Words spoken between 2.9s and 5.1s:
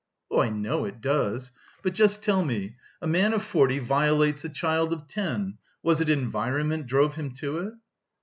a man of forty violates a child of